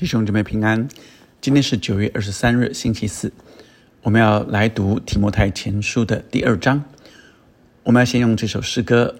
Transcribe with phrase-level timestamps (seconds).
[0.00, 0.88] 弟兄姊妹平安，
[1.42, 3.30] 今天是九月二十三日，星期四。
[4.00, 6.82] 我们要来读提摩太前书的第二章。
[7.82, 9.16] 我们要先用这首诗歌，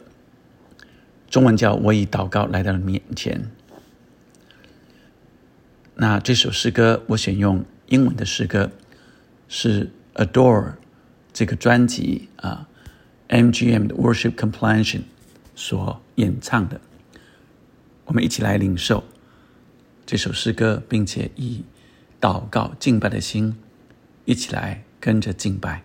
[1.28, 3.50] 中文叫“我以祷告来到了面前”。
[5.96, 8.72] 那这首诗歌我选用英文的诗歌，
[9.48, 9.90] 是
[10.24, 10.64] 《Adore》
[11.34, 12.66] 这个专辑啊
[13.28, 15.02] ，MGM 的 Worship Compilation
[15.54, 16.80] 所演唱的。
[18.06, 19.04] 我们一起来领受。
[20.10, 21.62] 这首诗歌，并且以
[22.20, 23.56] 祷告敬拜的心，
[24.24, 25.84] 一起来跟着敬拜。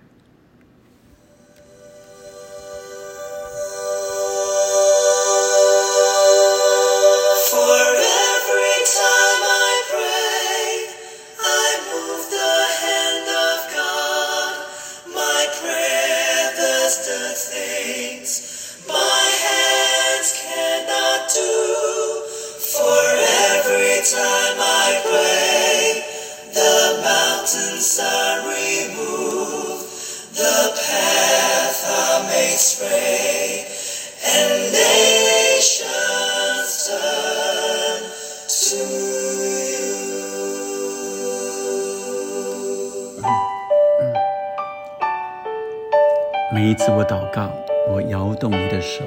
[46.53, 47.51] 每一次我祷告，
[47.91, 49.03] 我摇动你的手。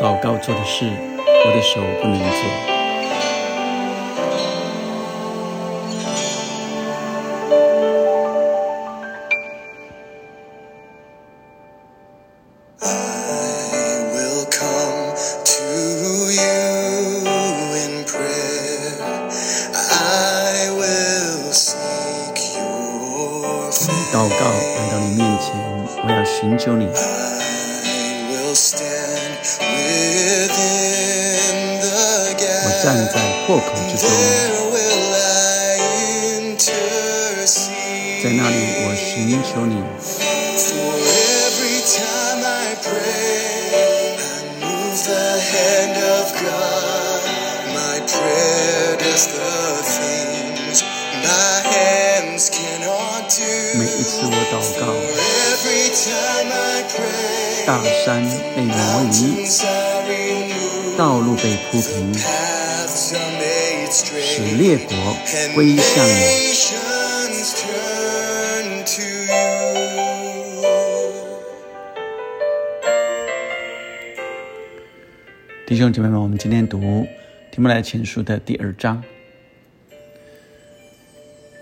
[0.00, 2.77] 祷告做的事，我的手不能做。
[26.68, 26.84] 要寻求你。
[32.60, 33.14] 我站在
[33.46, 34.06] 破口之中，
[38.22, 39.06] 在那里我寻
[39.42, 39.72] 求你。
[54.50, 54.82] 祷告，
[57.66, 58.24] 大山
[58.56, 58.74] 被挪
[59.12, 59.44] 移，
[60.96, 62.14] 道路被铺平，
[63.90, 64.96] 使列国
[65.54, 66.10] 归向你。
[75.66, 76.78] 弟兄姐妹们，我们今天读
[77.52, 79.04] 《提摩太前书》的第二章。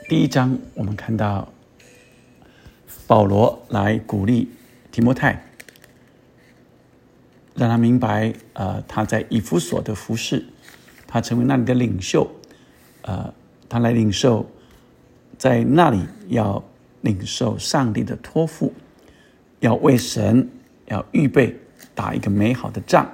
[0.09, 1.49] 第一章，我们看到。
[3.09, 4.49] 保罗来鼓励
[4.97, 5.45] 提摩太，
[7.55, 10.43] 让他明白，呃，他在以弗所的服饰，
[11.07, 12.27] 他成为那里的领袖，
[13.03, 13.35] 呃，
[13.69, 14.51] 他来领受，
[15.37, 16.65] 在那里要
[17.03, 18.73] 领受上帝的托付，
[19.61, 20.49] 要为神
[20.87, 21.55] 要预备
[21.95, 23.07] 打一个美好的仗，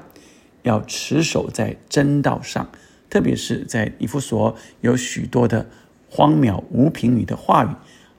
[0.62, 2.70] 要持守在真道上，
[3.10, 5.68] 特别是在以弗所有许多的
[6.08, 7.68] 荒谬无凭语的话语，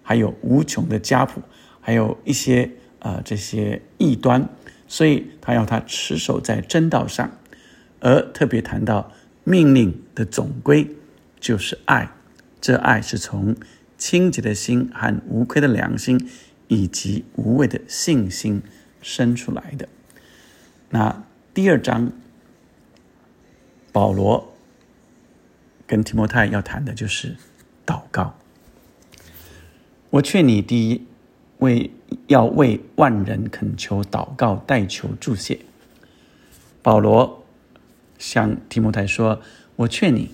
[0.01, 1.41] 还有无穷的家谱。
[1.85, 2.71] 还有一些
[3.03, 4.49] 呃这些异端，
[4.87, 7.37] 所以他要他持守在真道上，
[7.99, 9.11] 而特别谈到
[9.43, 10.89] 命令的总归
[11.39, 12.09] 就是爱，
[12.59, 13.55] 这爱是从
[13.97, 16.29] 清洁的心和无愧的良心
[16.69, 18.61] 以及无畏的信心
[19.01, 19.87] 生出来的。
[20.89, 22.11] 那第二章，
[23.91, 24.53] 保罗
[25.85, 27.35] 跟提摩太要谈的就是
[27.85, 28.39] 祷告。
[30.09, 31.05] 我劝你第一。
[31.63, 31.89] 为
[32.27, 35.57] 要为万人恳求、祷告、代求、助谢。
[36.81, 37.45] 保罗
[38.19, 39.41] 向提摩太说
[39.77, 40.29] ：“我劝你，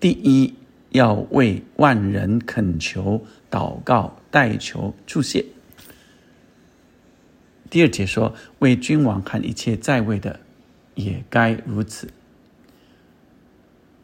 [0.00, 0.54] 第一
[0.90, 5.46] 要为万人恳求、祷告、代求、助谢。”
[7.70, 10.40] 第二节说：“为君王和一切在位的，
[10.96, 12.12] 也该如此。”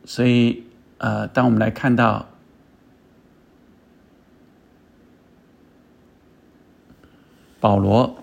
[0.06, 0.62] 所以，
[0.98, 2.30] 呃，当我们来看到。
[7.58, 8.16] 保罗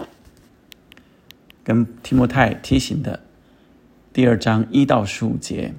[1.64, 3.20] 跟提摩太提醒的
[4.12, 5.74] 第二章一到十五节：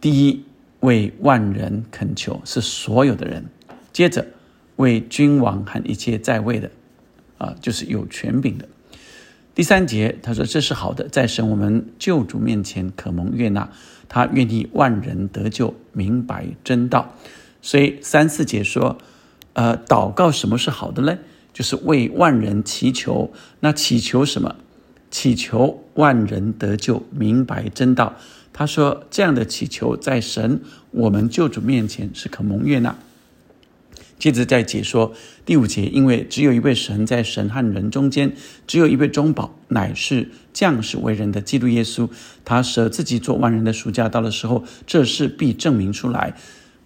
[0.00, 0.44] 第一，
[0.80, 3.44] 为万人恳求，是所有的人；
[3.92, 4.26] 接着，
[4.76, 6.70] 为君王和一切在位的，
[7.38, 8.68] 啊，就是有权柄的。
[9.54, 13.70] 第三节，他说：“这是好的，在神我们救主面前可蒙悦纳，
[14.08, 17.14] 他愿意万人得救，明白真道。”
[17.62, 18.98] 所以三四节说
[19.54, 21.18] ：“呃，祷告什么是好的呢？”
[21.52, 24.56] 就是为万人祈求，那祈求什么？
[25.10, 28.14] 祈求万人得救，明白真道。
[28.52, 30.60] 他说这样的祈求在神
[30.92, 32.96] 我们救主面前是可蒙悦纳。
[34.20, 35.12] 接着再解说
[35.44, 38.32] 第五节，因为只有一位神在神和人中间，
[38.68, 42.08] 只有一位中保，乃是降世为人的基督耶稣。
[42.44, 46.36] 他舍自己做万人的赎价，到的时候，这事必证明出来，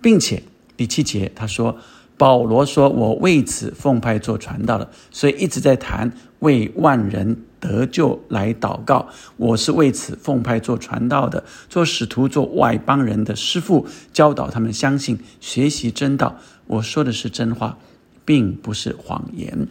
[0.01, 0.43] 并且
[0.79, 1.79] 第七节他说。
[2.17, 9.09] 保罗说：“我为此奉派做传道的，所以一直在谈为万人得救来祷告。
[9.37, 16.39] 我是为此奉派做传道的，做使徒，做外邦人的师傅，教导他们相信、学习真道。
[16.69, 17.77] 我说的是真话，
[18.25, 19.67] 并不是谎言。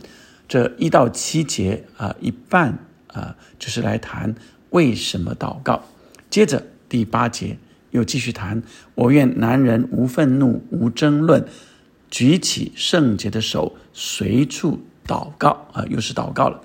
[0.50, 4.36] 这一到七节啊，一半啊，就是来谈
[4.72, 5.81] 为什么祷告。
[6.30, 7.57] 接着第八节
[7.92, 8.62] 又继续谈：
[8.96, 11.46] 我愿男人无愤怒，无争论。”
[12.13, 16.62] 举起圣洁的手，随处祷告啊，又是祷告了。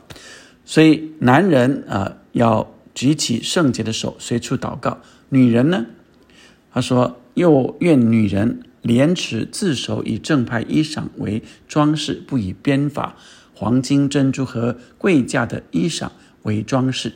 [0.66, 4.98] 所以男人啊，要举起圣洁的手，随处祷告。
[5.30, 5.86] 女人呢，
[6.70, 13.16] 他说，又愿女人廉耻自守，以正派衣裳为装饰，不以编法、
[13.54, 16.10] 黄金、珍珠和贵价的衣裳
[16.42, 17.14] 为装饰。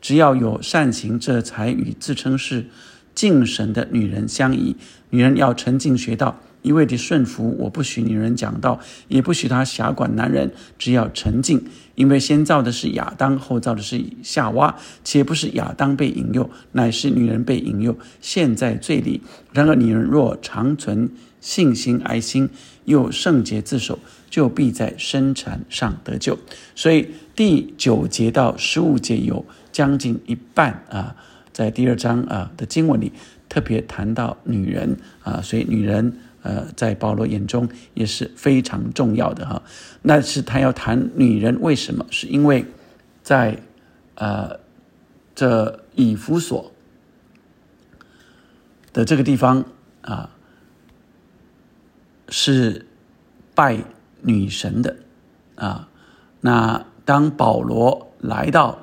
[0.00, 2.70] 只要有善行，这才与自称是
[3.14, 4.74] 敬神的女人相宜。
[5.10, 6.40] 女人要沉静学道。
[6.64, 10.50] 一味的顺服，我不许女人讲道，也不许她辖管男人。
[10.78, 11.62] 只要沉静，
[11.94, 14.74] 因为先造的是亚当，后造的是夏娃，
[15.04, 19.20] 且不是亚当被引诱，乃是女人被引诱，陷在罪里。
[19.52, 22.48] 然而女人若长存信心、爱心，
[22.86, 23.98] 又圣洁自守，
[24.30, 26.38] 就必在生产上得救。
[26.74, 31.14] 所以第九节到十五节有将近一半啊，
[31.52, 33.12] 在第二章啊的经文里
[33.50, 36.10] 特别谈到女人啊，所以女人。
[36.44, 39.62] 呃，在保罗眼中也是非常重要的哈。
[40.02, 42.04] 那是他要谈女人为什么？
[42.10, 42.66] 是因为
[43.22, 43.62] 在
[44.16, 44.60] 呃
[45.34, 46.70] 这以弗所
[48.92, 49.64] 的这个地方
[50.02, 50.28] 啊，
[52.28, 52.84] 是
[53.54, 53.82] 拜
[54.20, 54.96] 女神的
[55.54, 55.88] 啊。
[56.42, 58.78] 那当保罗来到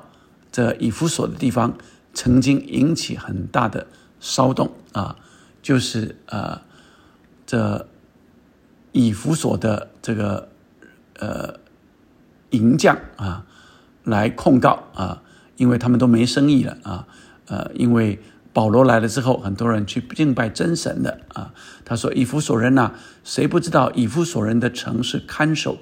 [0.50, 1.78] 这以弗所的地方，
[2.12, 3.86] 曾经引起很大的
[4.18, 5.14] 骚动啊，
[5.62, 6.60] 就是呃。
[7.52, 7.86] 这
[8.92, 10.48] 以弗所的这个
[11.18, 11.60] 呃
[12.48, 13.44] 银匠啊，
[14.04, 15.22] 来控告啊，
[15.58, 17.06] 因为他们都没生意了啊，
[17.48, 18.18] 呃，因为
[18.54, 21.52] 保罗来了之后，很多人去敬拜真神的啊。
[21.84, 25.76] 他说：“以弗所人呐，谁不知道以弗所人的城是看守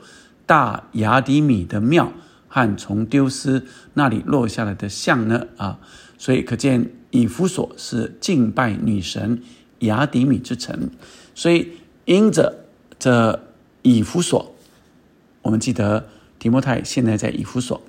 [0.46, 2.12] 大雅迪米的庙
[2.48, 3.64] 和从丢失
[3.94, 5.46] 那里落下来的像呢？
[5.56, 5.78] 啊，
[6.18, 9.40] 所以可见以弗所是敬拜女神
[9.80, 10.90] 雅迪米之城。”
[11.34, 11.68] 所以，
[12.04, 12.64] 因着
[12.98, 13.40] 这
[13.82, 14.54] 以弗所，
[15.42, 16.06] 我们记得
[16.38, 17.80] 提摩太现在在以弗所，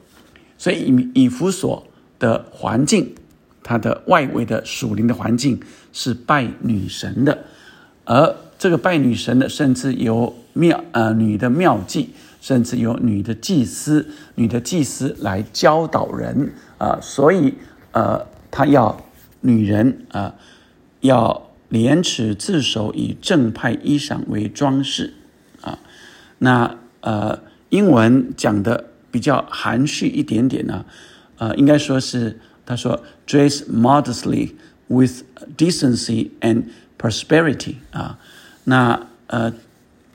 [0.57, 1.85] 所以以以弗所
[2.17, 3.13] 的环境，
[3.61, 5.59] 它的外围的属灵的环境
[5.91, 7.45] 是拜女神的，
[8.05, 17.53] 而这个拜女神的，甚至有庙呃女的庙祭，甚至有女的祭司，女的祭司来教导人啊，所以
[17.91, 19.03] 呃，他要
[19.41, 20.33] 女人啊
[21.01, 21.50] 要。
[21.71, 25.13] 廉耻自守，以正派衣裳为装饰，
[25.61, 25.79] 啊，
[26.39, 30.83] 那呃，英文讲的比较含蓄一点点呢，
[31.37, 34.51] 呃，应该说是他说 dress modestly
[34.87, 35.23] with
[35.55, 36.65] decency and
[36.99, 38.19] prosperity，啊，
[38.65, 39.53] 那呃，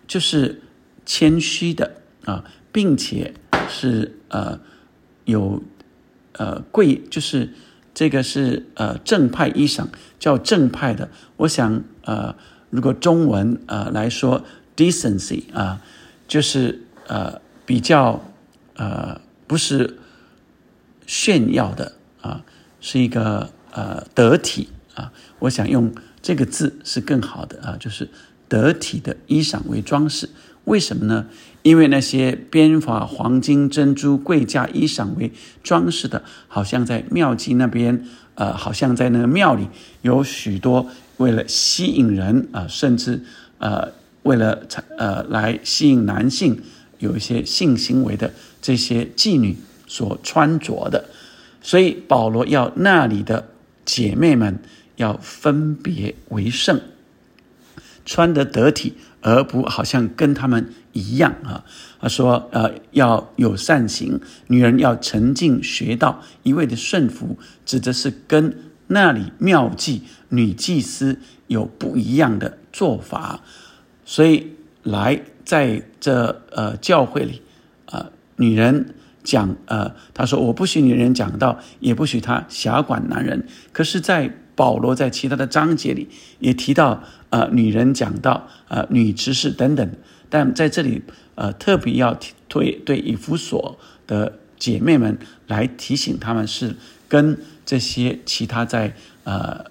[0.06, 0.60] 就是
[1.06, 3.32] 谦虚的啊，并且
[3.66, 4.60] 是呃
[5.24, 5.62] 有
[6.32, 7.48] 呃贵，就是。
[7.96, 9.86] 这个是呃正派衣裳，
[10.18, 11.08] 叫正派的。
[11.38, 12.36] 我想呃，
[12.68, 14.44] 如果中文呃来说
[14.76, 15.80] ，decency 啊，
[16.28, 18.22] 就是呃比较
[18.74, 19.96] 呃不是
[21.06, 22.44] 炫耀的啊，
[22.82, 25.10] 是一个呃得体啊。
[25.38, 28.10] 我想用这个字是更好的啊，就是
[28.46, 30.28] 得体的衣裳为装饰。
[30.64, 31.28] 为什么呢？
[31.66, 35.32] 因为那些编法黄金、珍珠、贵价衣裳为
[35.64, 38.06] 装饰的，好像在庙祭那边，
[38.36, 39.66] 呃，好像在那个庙里
[40.00, 43.20] 有许多为了吸引人啊，甚至
[43.58, 43.90] 呃，
[44.22, 44.62] 为了
[44.96, 46.62] 呃来吸引男性
[47.00, 48.32] 有一些性行为的
[48.62, 49.56] 这些妓女
[49.88, 51.06] 所穿着的，
[51.60, 53.48] 所以保罗要那里的
[53.84, 54.60] 姐妹们
[54.94, 56.80] 要分别为圣，
[58.04, 58.94] 穿得得体。
[59.22, 61.64] 而不好像跟他们一样啊！
[62.00, 73.42] 他说：“呃，要有善行，女人要沉静学道，一味的顺服，指的是跟那里妙计女祭司有不一样的做法。
[74.04, 77.42] 所以来在这呃教会里，
[77.86, 83.46] 呃，女人讲呃，他说我不许女人讲道，也不许她狭管男人。
[83.72, 89.90] 可是，在保罗在其他的章节里也提到，呃，女人讲到，呃，女执事等等。
[90.28, 91.02] 但在这里，
[91.34, 96.74] 呃，特别要提对对以弗所的姐妹们来提醒，他们是
[97.08, 99.64] 跟这些其他在呃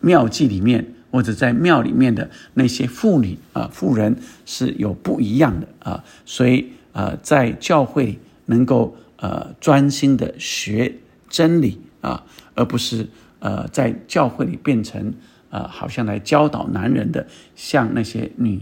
[0.00, 10.94] 庙祭里面或者在庙里面的那些妇女啊妇人是有不一样的啊，所以呃，在教会能够呃专心的学
[11.28, 12.24] 真理啊，
[12.54, 15.14] 而不是呃在教会里变成
[15.50, 18.60] 呃好像来教导男人的，像那些女。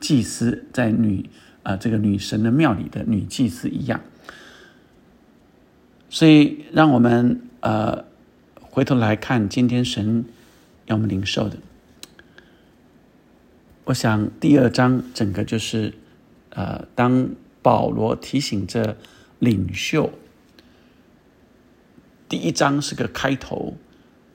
[0.00, 1.28] 祭司在女
[1.62, 4.00] 啊这个女神的庙里的女祭司一样，
[6.08, 8.04] 所以让我们呃
[8.60, 10.24] 回头来看今天神
[10.86, 11.58] 要我们领受的。
[13.84, 15.94] 我想第二章整个就是
[16.50, 18.96] 呃当保罗提醒这
[19.38, 20.12] 领袖，
[22.28, 23.76] 第一章是个开头，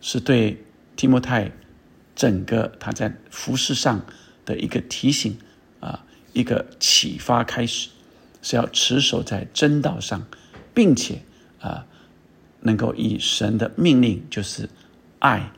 [0.01, 0.63] 是对
[0.95, 1.51] 提摩太
[2.15, 4.05] 整个他在服饰上
[4.45, 5.37] 的一个提醒。
[6.33, 7.89] 一个启发开始
[8.41, 10.25] 是要持守在真道上，
[10.73, 11.21] 并且
[11.59, 11.85] 啊，
[12.61, 14.67] 能够以神的命令，就是
[15.19, 15.51] 爱、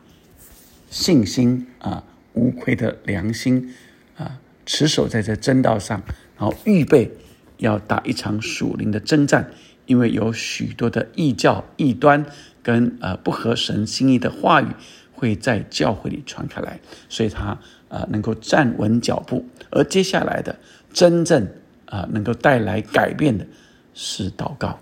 [0.89, 2.03] 信心啊、
[2.33, 3.73] 无愧的良心
[4.17, 6.03] 啊，持守在这真道上，
[6.37, 7.09] 然后预备
[7.57, 9.51] 要打一场属灵的征战，
[9.85, 12.25] 因为有许多的异教、异端
[12.61, 14.67] 跟呃不合神心意的话语
[15.13, 17.57] 会在教会里传开来，所以他。
[17.95, 20.53] 啊，能够站稳脚步，而接下来的
[20.91, 21.47] 真正
[21.85, 23.47] 啊，能够带来改变的
[23.93, 24.77] 是祷告。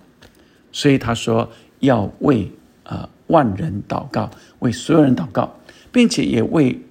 [0.71, 2.51] 所以他说要为
[2.81, 5.59] 啊万人祷告，为所有人祷告，
[5.91, 6.81] 并且也为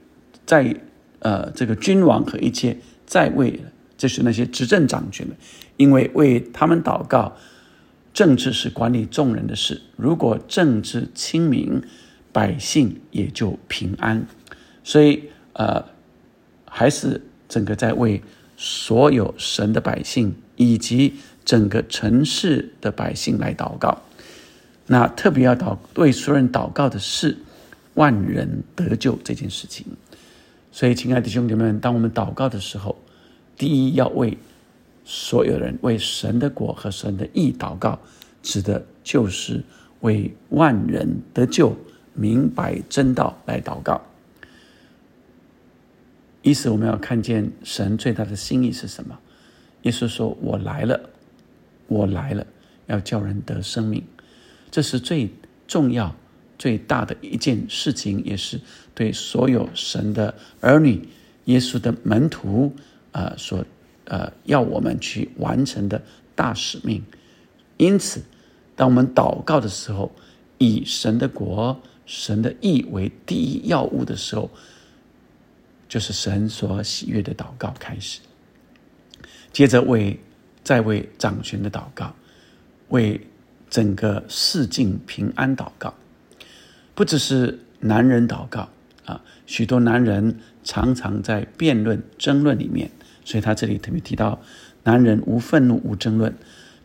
[0.46, 0.72] 在
[1.18, 3.58] 呃这个君王和一切在位，
[3.96, 5.34] 就是那些执政掌权的，
[5.76, 7.34] 因为为他们祷告，
[8.14, 9.82] 政治是管理众人的事。
[9.96, 11.82] 如果政治清明，
[12.30, 14.24] 百姓也就平安。
[14.84, 15.24] 所以
[15.54, 15.84] 呃。
[16.74, 18.22] 还是整个在为
[18.56, 21.14] 所有神的百姓以及
[21.44, 24.00] 整个城市的百姓来祷告。
[24.86, 27.36] 那特别要祷为所有人祷告的是
[27.94, 29.84] 万人得救这件事情。
[30.72, 32.96] 所以，亲爱的兄弟们，当我们祷告的时候，
[33.58, 34.38] 第一要为
[35.04, 37.98] 所有人为神的果和神的义祷告，
[38.42, 39.62] 指的就是
[40.00, 41.76] 为万人得救、
[42.14, 44.00] 明白真道来祷告。
[46.42, 49.18] 意思我们要看见神最大的心意是什么？
[49.82, 51.08] 耶稣说：“我来了，
[51.86, 52.46] 我来了，
[52.86, 54.02] 要叫人得生命。”
[54.70, 55.30] 这是最
[55.68, 56.14] 重要、
[56.58, 58.60] 最大的一件事情，也是
[58.94, 61.08] 对所有神的儿女、
[61.44, 62.74] 耶稣的门徒
[63.12, 63.64] 啊所
[64.06, 66.02] 呃要我们去完成的
[66.34, 67.02] 大使命。
[67.76, 68.22] 因此，
[68.74, 70.10] 当我们祷告的时候，
[70.58, 74.50] 以神的国、神的义为第一要务的时候。
[75.92, 78.20] 就是神所喜悦的祷告开始，
[79.52, 80.18] 接着为
[80.64, 82.14] 在为掌权的祷告，
[82.88, 83.20] 为
[83.68, 85.92] 整个世境平安祷告，
[86.94, 88.70] 不只是男人祷告
[89.04, 92.90] 啊，许多男人常常在辩论争论里面，
[93.22, 94.40] 所以他这里特别提到，
[94.84, 96.34] 男人无愤怒无争论，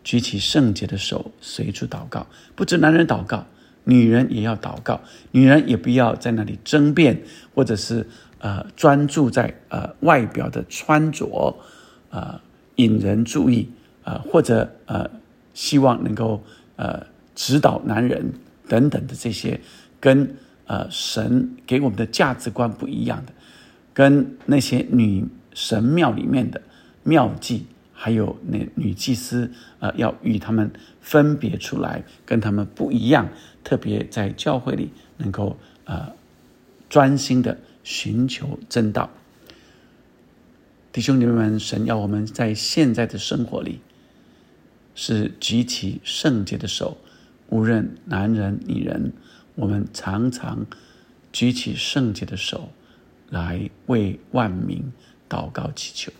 [0.03, 3.47] 举起圣洁的手随处祷告，不止男人祷告，
[3.85, 4.99] 女人也要祷告，
[5.31, 7.21] 女人也不要在那里争辩
[7.55, 8.05] 或者是。
[8.39, 11.55] 呃，专注在呃外表的穿着，
[12.11, 12.39] 呃
[12.75, 13.67] 引人注意，
[14.03, 15.09] 呃或者呃
[15.55, 16.43] 希望能够
[16.75, 17.03] 呃
[17.33, 18.31] 指导男人
[18.67, 19.59] 等等的这些，
[19.99, 23.33] 跟呃神给我们的价值观不一样的，
[23.91, 25.25] 跟那些女
[25.55, 26.61] 神庙里面的
[27.01, 33.27] 庙妓，还有那女祭司，呃要与他们分别出来，跟他们不一样，
[33.63, 36.11] 特别在教会里能够呃
[36.87, 37.57] 专心的。
[37.87, 39.09] 寻求正道，
[40.91, 43.79] 弟兄姊妹们，神要我们在现在的生活里，
[44.93, 46.97] 是举起圣洁的手，
[47.47, 49.13] 无论男人女人，
[49.55, 50.65] 我们常常
[51.31, 52.73] 举起圣洁的手，
[53.29, 54.91] 来为万民
[55.29, 56.11] 祷告祈求。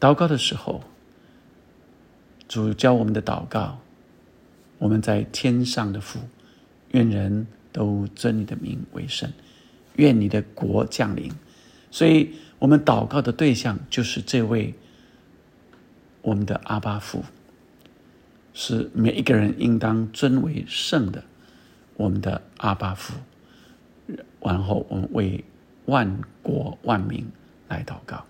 [0.00, 0.82] 祷告的时候，
[2.48, 3.78] 主教我们的祷告，
[4.78, 6.18] 我们在天上的父，
[6.90, 9.32] 愿人都尊你的名为圣。
[9.96, 11.32] 愿你的国降临，
[11.90, 14.74] 所以我们祷告的对象就是这位
[16.22, 17.24] 我们的阿巴父，
[18.54, 21.22] 是每一个人应当尊为圣的
[21.96, 23.14] 我们的阿巴父。
[24.40, 25.44] 然后我们为
[25.86, 27.24] 万国万民
[27.68, 28.24] 来祷告。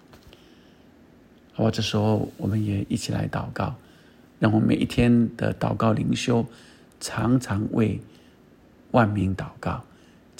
[1.55, 3.75] 好吧，这时候我们也一起来祷告，
[4.39, 6.47] 让我们每一天的祷告灵修
[7.01, 8.01] 常常为
[8.91, 9.83] 万民祷告。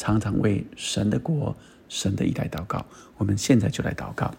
[0.03, 1.55] 常常为神的国、
[1.89, 2.85] 神的一代祷告。
[3.19, 4.35] 我们现在就来祷告，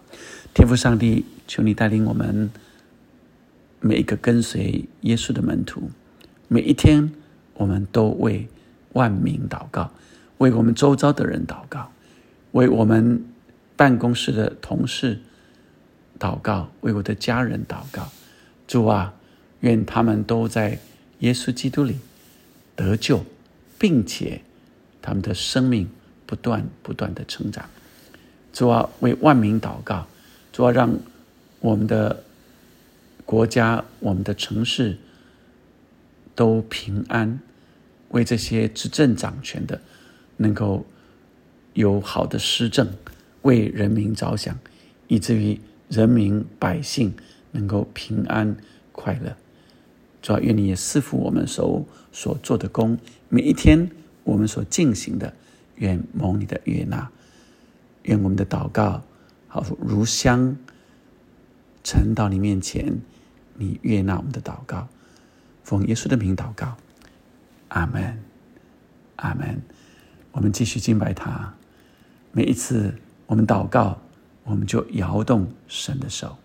[0.52, 2.50] 天父上帝，求你带领我们
[3.80, 5.90] 每一个跟随耶稣的门徒，
[6.48, 7.10] 每一天
[7.54, 8.46] 我们都为
[8.92, 9.90] 万民祷告，
[10.36, 11.90] 为我们周遭的人祷告，
[12.52, 13.24] 为我们
[13.74, 15.18] 办公室的同事
[16.18, 18.12] 祷告，为我的家人祷告。
[18.68, 19.14] 主啊，
[19.60, 20.78] 愿他们都在
[21.20, 21.96] 耶稣基督里
[22.76, 23.24] 得救，
[23.78, 24.42] 并且
[25.04, 25.86] 他们的生命
[26.24, 27.68] 不断不断的成长。
[28.54, 30.06] 主啊，为万民祷告，
[30.50, 30.90] 主啊，让
[31.60, 32.24] 我们的
[33.26, 34.96] 国家、我们的城市
[36.34, 37.38] 都平安。
[38.10, 39.80] 为这些执政掌权的
[40.36, 40.86] 能够
[41.72, 42.88] 有好的施政，
[43.42, 44.56] 为人民着想，
[45.08, 47.12] 以至于人民百姓
[47.50, 48.56] 能够平安
[48.92, 49.36] 快乐。
[50.22, 52.96] 主啊，愿你也赐福我们手所做的工，
[53.28, 53.90] 每一天
[54.24, 55.32] 我们所进行的，
[55.76, 57.10] 愿蒙你的悦纳。
[58.02, 59.02] 愿我们的祷告
[59.48, 60.56] 好如香
[61.82, 63.00] 沉到你面前，
[63.54, 64.88] 你悦纳我们的祷告，
[65.62, 66.76] 奉耶稣的名祷告，
[67.68, 68.22] 阿门，
[69.16, 69.62] 阿门。
[70.32, 71.54] 我们继续敬拜他。
[72.32, 72.94] 每一次
[73.26, 73.98] 我们祷告，
[74.42, 76.36] 我们就摇动神的手。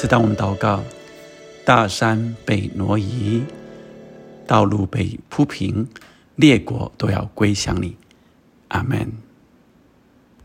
[0.00, 0.80] 次当我们祷告，
[1.64, 3.42] 大山被挪移，
[4.46, 5.88] 道路被铺平，
[6.36, 7.96] 列国都要归向你。
[8.68, 9.27] 阿门。